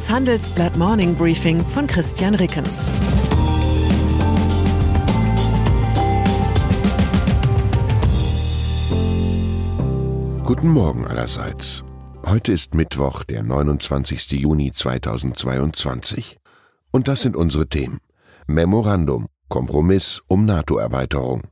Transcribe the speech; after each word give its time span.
Das 0.00 0.08
Handelsblatt 0.08 0.78
Morning 0.78 1.14
Briefing 1.14 1.62
von 1.62 1.86
Christian 1.86 2.34
Rickens. 2.34 2.86
Guten 10.42 10.68
Morgen 10.70 11.06
allerseits. 11.06 11.84
Heute 12.24 12.50
ist 12.52 12.74
Mittwoch, 12.74 13.24
der 13.24 13.42
29. 13.42 14.30
Juni 14.30 14.72
2022. 14.72 16.38
Und 16.90 17.06
das 17.06 17.20
sind 17.20 17.36
unsere 17.36 17.68
Themen. 17.68 18.00
Memorandum, 18.46 19.26
Kompromiss 19.50 20.22
um 20.28 20.46
NATO-Erweiterung. 20.46 21.42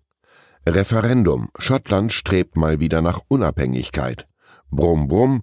Referendum, 0.66 1.50
Schottland 1.58 2.14
strebt 2.14 2.56
mal 2.56 2.80
wieder 2.80 3.02
nach 3.02 3.20
Unabhängigkeit. 3.28 4.26
Brumm, 4.70 5.06
brumm, 5.06 5.42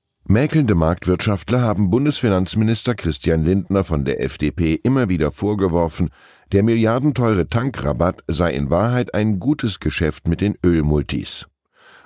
Mäkelnde 0.31 0.75
Marktwirtschaftler 0.75 1.59
haben 1.61 1.89
Bundesfinanzminister 1.89 2.95
Christian 2.95 3.43
Lindner 3.43 3.83
von 3.83 4.05
der 4.05 4.23
FDP 4.23 4.75
immer 4.75 5.09
wieder 5.09 5.29
vorgeworfen, 5.29 6.09
der 6.53 6.63
milliardenteure 6.63 7.49
Tankrabatt 7.49 8.23
sei 8.27 8.53
in 8.53 8.69
Wahrheit 8.69 9.13
ein 9.13 9.39
gutes 9.39 9.81
Geschäft 9.81 10.29
mit 10.29 10.39
den 10.39 10.57
Ölmultis. 10.65 11.47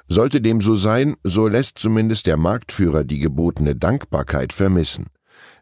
Sollte 0.07 0.41
dem 0.41 0.59
so 0.59 0.73
sein, 0.73 1.17
so 1.23 1.47
lässt 1.47 1.77
zumindest 1.77 2.25
der 2.25 2.37
Marktführer 2.37 3.03
die 3.03 3.19
gebotene 3.19 3.75
Dankbarkeit 3.75 4.53
vermissen. 4.53 5.05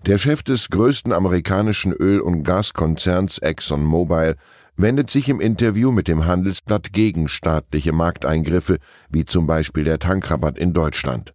Der 0.06 0.18
Chef 0.18 0.42
des 0.42 0.70
größten 0.70 1.12
amerikanischen 1.12 1.92
Öl- 1.92 2.22
und 2.22 2.44
Gaskonzerns 2.44 3.40
ExxonMobil 3.40 4.38
wendet 4.78 5.10
sich 5.10 5.28
im 5.28 5.42
Interview 5.42 5.92
mit 5.92 6.08
dem 6.08 6.26
Handelsblatt 6.28 6.94
gegen 6.94 7.28
staatliche 7.28 7.92
Markteingriffe, 7.92 8.78
wie 9.10 9.26
zum 9.26 9.48
Beispiel 9.48 9.84
der 9.84 10.00
Tankrabatt 10.00 10.58
in 10.58 10.72
Deutschland. 10.72 11.34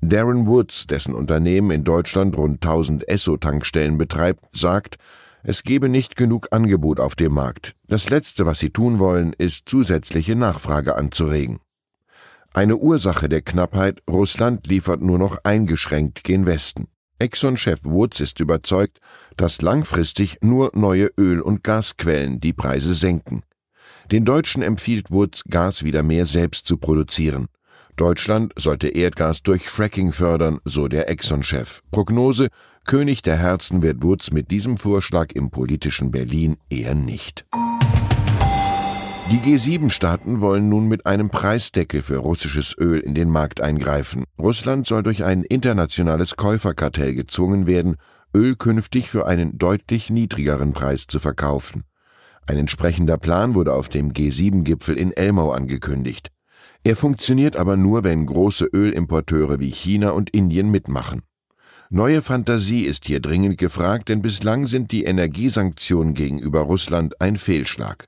Darren 0.00 0.46
Woods, 0.46 0.86
dessen 0.86 1.14
Unternehmen 1.14 1.70
in 1.72 1.84
Deutschland 1.84 2.36
rund 2.36 2.62
1000 2.64 3.08
Esso-Tankstellen 3.08 3.98
betreibt, 3.98 4.44
sagt, 4.56 4.96
es 5.42 5.62
gebe 5.62 5.88
nicht 5.88 6.14
genug 6.14 6.48
Angebot 6.50 7.00
auf 7.00 7.16
dem 7.16 7.34
Markt. 7.34 7.74
Das 7.86 8.08
Letzte, 8.08 8.46
was 8.46 8.58
sie 8.60 8.70
tun 8.70 8.98
wollen, 8.98 9.32
ist 9.32 9.68
zusätzliche 9.68 10.36
Nachfrage 10.36 10.96
anzuregen. 10.96 11.60
Eine 12.54 12.76
Ursache 12.76 13.28
der 13.28 13.42
Knappheit, 13.42 14.02
Russland 14.08 14.66
liefert 14.66 15.00
nur 15.00 15.18
noch 15.18 15.38
eingeschränkt 15.44 16.24
gen 16.24 16.46
Westen. 16.46 16.88
Exxon-Chef 17.18 17.80
Woods 17.84 18.20
ist 18.20 18.40
überzeugt, 18.40 19.00
dass 19.36 19.62
langfristig 19.62 20.38
nur 20.40 20.70
neue 20.74 21.10
Öl- 21.18 21.40
und 21.40 21.64
Gasquellen 21.64 22.40
die 22.40 22.52
Preise 22.52 22.94
senken. 22.94 23.42
Den 24.12 24.24
Deutschen 24.24 24.62
empfiehlt 24.62 25.10
Woods, 25.10 25.44
Gas 25.44 25.82
wieder 25.82 26.02
mehr 26.02 26.26
selbst 26.26 26.66
zu 26.66 26.76
produzieren. 26.76 27.48
Deutschland 27.98 28.52
sollte 28.56 28.88
Erdgas 28.88 29.42
durch 29.42 29.68
Fracking 29.68 30.12
fördern, 30.12 30.60
so 30.64 30.86
der 30.86 31.10
Exxon-Chef. 31.10 31.80
Prognose: 31.90 32.46
König 32.86 33.22
der 33.22 33.36
Herzen 33.36 33.82
wird 33.82 34.04
Woods 34.04 34.30
mit 34.30 34.52
diesem 34.52 34.78
Vorschlag 34.78 35.32
im 35.32 35.50
politischen 35.50 36.12
Berlin 36.12 36.58
eher 36.70 36.94
nicht. 36.94 37.44
Die 39.32 39.40
G7-Staaten 39.40 40.40
wollen 40.40 40.68
nun 40.68 40.86
mit 40.86 41.06
einem 41.06 41.28
Preisdeckel 41.28 42.00
für 42.02 42.18
russisches 42.18 42.74
Öl 42.78 43.00
in 43.00 43.14
den 43.14 43.28
Markt 43.28 43.60
eingreifen. 43.60 44.22
Russland 44.38 44.86
soll 44.86 45.02
durch 45.02 45.24
ein 45.24 45.42
internationales 45.42 46.36
Käuferkartell 46.36 47.14
gezwungen 47.14 47.66
werden, 47.66 47.96
Öl 48.32 48.54
künftig 48.54 49.10
für 49.10 49.26
einen 49.26 49.58
deutlich 49.58 50.08
niedrigeren 50.08 50.72
Preis 50.72 51.08
zu 51.08 51.18
verkaufen. 51.18 51.82
Ein 52.46 52.58
entsprechender 52.58 53.18
Plan 53.18 53.56
wurde 53.56 53.74
auf 53.74 53.88
dem 53.88 54.12
G7-Gipfel 54.12 54.96
in 54.96 55.12
Elmau 55.12 55.50
angekündigt. 55.50 56.30
Er 56.84 56.96
funktioniert 56.96 57.56
aber 57.56 57.76
nur, 57.76 58.04
wenn 58.04 58.26
große 58.26 58.66
Ölimporteure 58.72 59.60
wie 59.60 59.70
China 59.70 60.10
und 60.10 60.30
Indien 60.30 60.70
mitmachen. 60.70 61.22
Neue 61.90 62.22
Fantasie 62.22 62.84
ist 62.84 63.06
hier 63.06 63.20
dringend 63.20 63.58
gefragt, 63.58 64.08
denn 64.08 64.20
bislang 64.22 64.66
sind 64.66 64.92
die 64.92 65.04
Energiesanktionen 65.04 66.14
gegenüber 66.14 66.60
Russland 66.60 67.20
ein 67.20 67.36
Fehlschlag. 67.36 68.04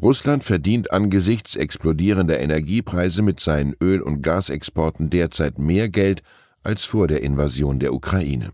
Russland 0.00 0.44
verdient 0.44 0.92
angesichts 0.92 1.56
explodierender 1.56 2.40
Energiepreise 2.40 3.20
mit 3.22 3.40
seinen 3.40 3.74
Öl- 3.82 4.00
und 4.00 4.22
Gasexporten 4.22 5.10
derzeit 5.10 5.58
mehr 5.58 5.88
Geld 5.88 6.22
als 6.62 6.84
vor 6.84 7.08
der 7.08 7.22
Invasion 7.22 7.78
der 7.78 7.92
Ukraine. 7.92 8.52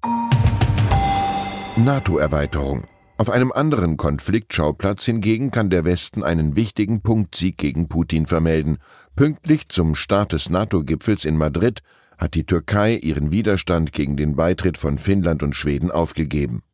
NATO-Erweiterung 1.77 2.85
auf 3.17 3.31
einem 3.31 3.53
anderen 3.53 3.97
Konfliktschauplatz 3.97 5.05
hingegen 5.05 5.53
kann 5.53 5.71
der 5.71 5.85
Westen 5.85 6.25
einen 6.25 6.57
wichtigen 6.57 7.01
Punktsieg 7.01 7.57
gegen 7.59 7.89
Putin 7.89 8.27
vermelden. 8.27 8.79
Pünktlich 9.17 9.69
zum 9.69 9.95
Start 9.95 10.33
des 10.33 10.51
NATO-Gipfels 10.51 11.25
in 11.25 11.37
Madrid 11.37 11.83
hat 12.19 12.35
die 12.35 12.47
Türkei 12.47 12.97
ihren 12.97 13.31
Widerstand 13.31 13.93
gegen 13.93 14.17
den 14.17 14.35
Beitritt 14.35 14.77
von 14.77 14.99
Finnland 14.99 15.45
und 15.45 15.55
Schweden 15.55 15.93
aufgegeben. 15.93 16.65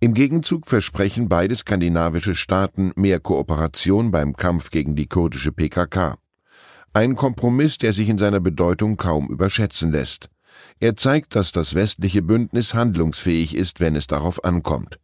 Im 0.00 0.14
Gegenzug 0.14 0.66
versprechen 0.66 1.28
beide 1.28 1.54
skandinavische 1.54 2.34
Staaten 2.34 2.92
mehr 2.96 3.20
Kooperation 3.20 4.10
beim 4.10 4.34
Kampf 4.36 4.70
gegen 4.70 4.96
die 4.96 5.06
kurdische 5.06 5.52
PKK. 5.52 6.16
Ein 6.94 7.14
Kompromiss, 7.14 7.76
der 7.76 7.92
sich 7.92 8.08
in 8.08 8.16
seiner 8.16 8.40
Bedeutung 8.40 8.96
kaum 8.96 9.28
überschätzen 9.28 9.92
lässt. 9.92 10.30
Er 10.80 10.96
zeigt, 10.96 11.36
dass 11.36 11.52
das 11.52 11.74
westliche 11.74 12.22
Bündnis 12.22 12.72
handlungsfähig 12.72 13.54
ist, 13.54 13.80
wenn 13.80 13.96
es 13.96 14.06
darauf 14.06 14.44
ankommt. 14.44 14.98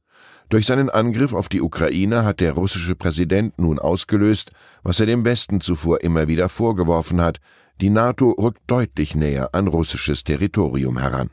Durch 0.52 0.66
seinen 0.66 0.90
Angriff 0.90 1.32
auf 1.32 1.48
die 1.48 1.62
Ukraine 1.62 2.26
hat 2.26 2.40
der 2.40 2.52
russische 2.52 2.94
Präsident 2.94 3.58
nun 3.58 3.78
ausgelöst, 3.78 4.50
was 4.82 5.00
er 5.00 5.06
dem 5.06 5.24
Westen 5.24 5.62
zuvor 5.62 6.02
immer 6.02 6.28
wieder 6.28 6.50
vorgeworfen 6.50 7.22
hat, 7.22 7.40
die 7.80 7.88
NATO 7.88 8.32
rückt 8.32 8.60
deutlich 8.66 9.14
näher 9.14 9.54
an 9.54 9.66
russisches 9.66 10.24
Territorium 10.24 10.98
heran. 10.98 11.30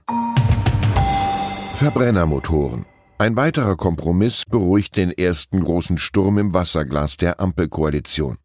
Verbrennermotoren. 1.75 2.85
Ein 3.17 3.35
weiterer 3.35 3.75
Kompromiss 3.75 4.45
beruhigt 4.49 4.95
den 4.95 5.11
ersten 5.11 5.59
großen 5.59 5.97
Sturm 5.97 6.37
im 6.37 6.53
Wasserglas 6.53 7.17
der 7.17 7.41
Ampelkoalition. 7.41 8.37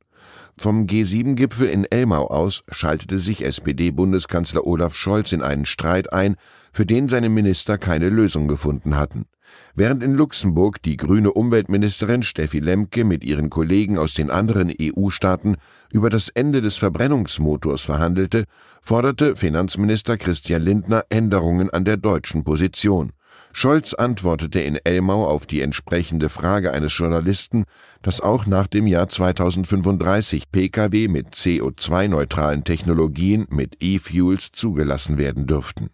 Vom 0.59 0.87
G7-Gipfel 0.87 1.69
in 1.69 1.85
Elmau 1.85 2.27
aus 2.27 2.65
schaltete 2.69 3.21
sich 3.21 3.45
SPD-Bundeskanzler 3.45 4.67
Olaf 4.67 4.97
Scholz 4.97 5.31
in 5.31 5.43
einen 5.43 5.67
Streit 5.67 6.13
ein, 6.13 6.35
für 6.73 6.85
den 6.85 7.09
seine 7.09 7.29
Minister 7.29 7.79
keine 7.79 8.09
Lösung 8.09 8.49
gefunden 8.49 8.97
hatten. 8.97 9.27
Während 9.75 10.03
in 10.03 10.15
Luxemburg 10.15 10.83
die 10.83 10.97
grüne 10.97 11.33
Umweltministerin 11.33 12.23
Steffi 12.23 12.61
Lemke 12.61 13.05
mit 13.05 13.25
ihren 13.25 13.51
Kollegen 13.51 13.99
aus 13.99 14.15
den 14.15 14.31
anderen 14.31 14.73
EU-Staaten 14.81 15.57
über 15.93 16.11
das 16.11 16.29
Ende 16.29 16.63
des 16.63 16.77
Verbrennungsmotors 16.77 17.83
verhandelte, 17.83 18.45
forderte 18.81 19.35
Finanzminister 19.35 20.17
Christian 20.17 20.63
Lindner 20.63 21.05
Änderungen 21.09 21.71
an 21.71 21.85
der 21.85 21.97
deutschen 21.97 22.45
Position. 22.45 23.13
Scholz 23.53 23.95
antwortete 23.95 24.61
in 24.61 24.79
Elmau 24.83 25.27
auf 25.27 25.47
die 25.47 25.61
entsprechende 25.61 26.29
Frage 26.29 26.73
eines 26.73 26.97
Journalisten, 26.97 27.65
dass 28.03 28.21
auch 28.21 28.47
nach 28.47 28.67
dem 28.67 28.87
Jahr 28.87 29.09
2035 29.09 30.51
Pkw 30.51 31.09
mit 31.09 31.35
CO2-neutralen 31.35 32.65
Technologien 32.65 33.47
mit 33.51 33.77
E-Fuels 33.81 34.51
zugelassen 34.51 35.19
werden 35.19 35.47
dürften. 35.47 35.91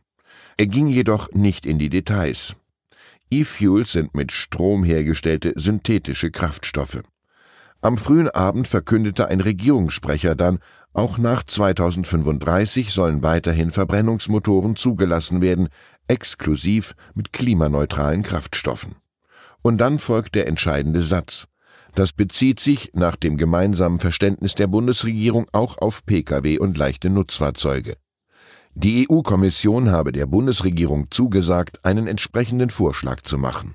Er 0.57 0.67
ging 0.67 0.89
jedoch 0.89 1.31
nicht 1.33 1.67
in 1.67 1.79
die 1.79 1.91
Details. 1.91 2.57
E-Fuels 3.31 3.93
sind 3.93 4.15
mit 4.15 4.33
Strom 4.33 4.83
hergestellte 4.83 5.53
synthetische 5.55 6.31
Kraftstoffe. 6.31 7.03
Am 7.81 7.97
frühen 7.97 8.29
Abend 8.29 8.69
verkündete 8.69 9.29
ein 9.29 9.41
Regierungssprecher 9.41 10.35
dann, 10.35 10.59
auch 10.93 11.17
nach 11.19 11.45
2035 11.45 12.93
sollen 12.93 13.23
weiterhin 13.23 13.71
Verbrennungsmotoren 13.71 14.75
zugelassen 14.75 15.41
werden, 15.41 15.69
exklusiv 16.09 16.95
mit 17.15 17.33
klimaneutralen 17.33 18.23
Kraftstoffen. 18.23 18.97
Und 19.63 19.79
dann 19.79 19.99
folgt 19.99 20.35
der 20.35 20.49
entscheidende 20.49 21.03
Satz. 21.03 21.47
Das 21.95 22.13
bezieht 22.13 22.61
sich 22.61 22.91
nach 22.95 23.17
dem 23.17 23.37
gemeinsamen 23.37 24.01
Verständnis 24.01 24.55
der 24.57 24.67
Bundesregierung 24.67 25.47
auch 25.53 25.79
auf 25.79 26.05
Pkw 26.05 26.59
und 26.59 26.77
leichte 26.77 27.11
Nutzfahrzeuge. 27.11 27.97
Die 28.75 29.09
EU-Kommission 29.11 29.91
habe 29.91 30.13
der 30.13 30.27
Bundesregierung 30.27 31.11
zugesagt, 31.11 31.85
einen 31.85 32.07
entsprechenden 32.07 32.71
Vorschlag 32.71 33.23
zu 33.23 33.37
machen. 33.37 33.75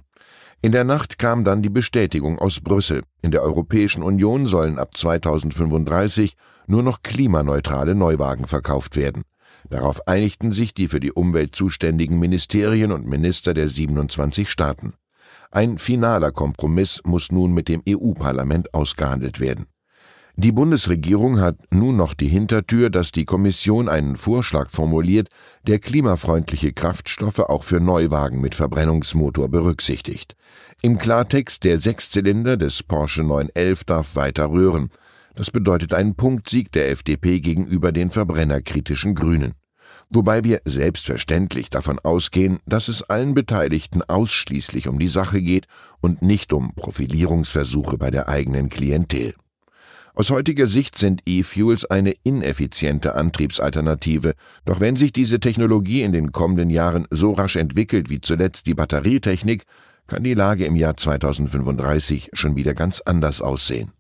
In 0.62 0.72
der 0.72 0.84
Nacht 0.84 1.20
kam 1.20 1.44
dann 1.44 1.62
die 1.62 1.70
Bestätigung 1.70 2.40
aus 2.40 2.60
Brüssel. 2.62 3.04
In 3.22 3.32
der 3.32 3.44
Europäischen 3.44 4.02
Union 4.02 4.48
sollen 4.48 4.80
ab 4.80 4.98
2035 4.98 6.36
nur 6.68 6.82
noch 6.82 7.04
klimaneutrale 7.04 7.94
Neuwagen 7.94 8.48
verkauft 8.48 8.96
werden. 8.96 9.24
Darauf 9.70 10.08
einigten 10.08 10.52
sich 10.52 10.74
die 10.74 10.88
für 10.88 11.00
die 11.00 11.12
Umwelt 11.12 11.56
zuständigen 11.56 12.18
Ministerien 12.18 12.92
und 12.92 13.06
Minister 13.06 13.54
der 13.54 13.68
27 13.68 14.50
Staaten. 14.50 14.94
Ein 15.52 15.78
finaler 15.78 16.32
Kompromiss 16.32 17.02
muss 17.06 17.32
nun 17.32 17.54
mit 17.54 17.68
dem 17.68 17.84
EU-Parlament 17.88 18.74
ausgehandelt 18.74 19.40
werden. 19.40 19.68
Die 20.38 20.52
Bundesregierung 20.52 21.40
hat 21.40 21.56
nun 21.72 21.96
noch 21.96 22.14
die 22.14 22.28
Hintertür, 22.28 22.90
dass 22.90 23.14
die 23.14 23.24
Kommission 23.24 23.88
einen 23.88 24.18
Vorschlag 24.18 24.70
formuliert, 24.70 25.30
der 25.66 25.80
klimafreundliche 25.80 26.74
Kraftstoffe 26.74 27.40
auch 27.40 27.64
für 27.64 27.80
Neuwagen 27.80 28.42
mit 28.42 28.54
Verbrennungsmotor 28.54 29.48
berücksichtigt. 29.48 30.36
Im 30.82 30.98
Klartext, 30.98 31.64
der 31.64 31.80
Sechszylinder 31.80 32.58
des 32.58 32.84
Porsche 32.84 33.24
911 33.24 33.86
darf 33.86 34.18
weiter 34.18 34.52
rühren. 34.52 34.90
Das 35.36 35.52
bedeutet 35.52 35.94
einen 35.94 36.16
Punktsieg 36.16 36.70
der 36.74 36.92
FDP 36.92 37.40
gegenüber 37.40 37.94
den 37.94 38.12
verbrennerkritischen 38.12 39.16
Grünen. 39.16 39.54
Wobei 40.10 40.44
wir 40.44 40.62
selbstverständlich 40.66 41.70
davon 41.70 41.98
ausgehen, 42.00 42.60
dass 42.66 42.90
es 42.90 43.04
allen 43.04 43.36
Beteiligten 43.36 44.02
ausschließlich 44.02 44.90
um 44.90 45.00
die 45.00 45.08
Sache 45.08 45.42
geht 45.42 45.68
und 46.02 46.22
nicht 46.22 46.52
um 46.52 46.76
Profilierungsversuche 46.76 47.98
bei 47.98 48.12
der 48.12 48.28
eigenen 48.28 48.68
Klientel. 48.68 49.34
Aus 50.18 50.30
heutiger 50.30 50.66
Sicht 50.66 50.98
sind 50.98 51.24
E-Fuels 51.26 51.84
eine 51.84 52.16
ineffiziente 52.24 53.16
Antriebsalternative, 53.16 54.36
doch 54.64 54.80
wenn 54.80 54.96
sich 54.96 55.12
diese 55.12 55.42
Technologie 55.42 56.04
in 56.04 56.14
den 56.14 56.32
kommenden 56.32 56.70
Jahren 56.70 57.06
so 57.12 57.34
rasch 57.34 57.58
entwickelt 57.58 58.10
wie 58.10 58.22
zuletzt 58.22 58.66
die 58.66 58.76
Batterietechnik, 58.76 59.66
kann 60.08 60.24
die 60.24 60.34
Lage 60.34 60.64
im 60.66 60.78
Jahr 60.78 60.96
2035 60.96 62.30
schon 62.32 62.56
wieder 62.56 62.74
ganz 62.74 63.02
anders 63.02 63.42
aussehen. 63.42 63.92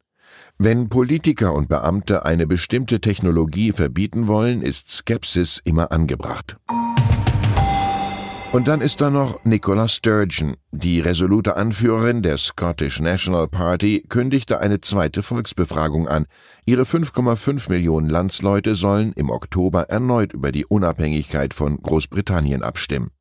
Wenn 0.57 0.87
Politiker 0.87 1.53
und 1.53 1.67
Beamte 1.67 2.25
eine 2.25 2.47
bestimmte 2.47 3.01
Technologie 3.01 3.73
verbieten 3.73 4.27
wollen, 4.27 4.61
ist 4.61 4.89
Skepsis 4.89 5.59
immer 5.65 5.91
angebracht. 5.91 6.55
Und 8.55 8.69
dann 8.69 8.79
ist 8.79 9.01
da 9.01 9.09
noch 9.09 9.43
Nicola 9.43 9.89
Sturgeon. 9.89 10.55
Die 10.71 11.01
resolute 11.01 11.57
Anführerin 11.57 12.21
der 12.21 12.37
Scottish 12.37 13.01
National 13.01 13.49
Party 13.49 14.05
kündigte 14.07 14.61
eine 14.61 14.79
zweite 14.79 15.23
Volksbefragung 15.23 16.07
an. 16.07 16.25
Ihre 16.63 16.83
5,5 16.83 17.69
Millionen 17.69 18.09
Landsleute 18.09 18.75
sollen 18.75 19.11
im 19.11 19.29
Oktober 19.29 19.89
erneut 19.89 20.31
über 20.31 20.53
die 20.53 20.65
Unabhängigkeit 20.65 21.53
von 21.53 21.81
Großbritannien 21.81 22.63
abstimmen. 22.63 23.11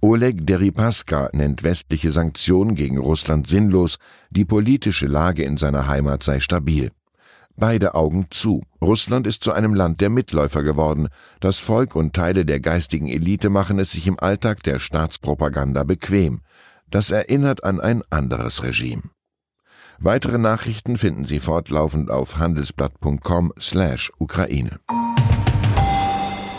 Oleg 0.00 0.46
Deripaska 0.46 1.30
nennt 1.32 1.64
westliche 1.64 2.12
Sanktionen 2.12 2.76
gegen 2.76 2.98
Russland 2.98 3.48
sinnlos, 3.48 3.98
die 4.30 4.44
politische 4.44 5.06
Lage 5.06 5.42
in 5.42 5.56
seiner 5.56 5.88
Heimat 5.88 6.22
sei 6.22 6.38
stabil. 6.38 6.92
Beide 7.60 7.96
Augen 7.96 8.26
zu. 8.30 8.62
Russland 8.80 9.26
ist 9.26 9.42
zu 9.42 9.52
einem 9.52 9.74
Land 9.74 10.00
der 10.00 10.10
Mitläufer 10.10 10.62
geworden. 10.62 11.08
Das 11.40 11.58
Volk 11.58 11.96
und 11.96 12.14
Teile 12.14 12.44
der 12.44 12.60
geistigen 12.60 13.08
Elite 13.08 13.50
machen 13.50 13.80
es 13.80 13.90
sich 13.90 14.06
im 14.06 14.16
Alltag 14.20 14.62
der 14.62 14.78
Staatspropaganda 14.78 15.82
bequem. 15.82 16.42
Das 16.88 17.10
erinnert 17.10 17.64
an 17.64 17.80
ein 17.80 18.02
anderes 18.10 18.62
Regime. 18.62 19.02
Weitere 19.98 20.38
Nachrichten 20.38 20.96
finden 20.96 21.24
Sie 21.24 21.40
fortlaufend 21.40 22.12
auf 22.12 22.36
handelsblatt.com/Ukraine. 22.36 23.50
slash 23.58 24.12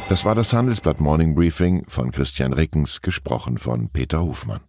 Das 0.09 0.25
war 0.25 0.35
das 0.35 0.51
Handelsblatt 0.51 0.99
Morning 0.99 1.33
Briefing 1.33 1.85
von 1.87 2.11
Christian 2.11 2.51
Rickens, 2.51 2.99
gesprochen 2.99 3.57
von 3.57 3.87
Peter 3.89 4.21
Hofmann. 4.21 4.59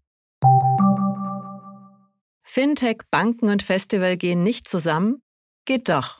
Fintech, 2.45 2.99
Banken 3.11 3.49
und 3.49 3.65
Festival 3.65 4.17
gehen 4.17 4.45
nicht 4.45 4.69
zusammen? 4.69 5.21
Geht 5.67 5.89
doch, 5.89 6.20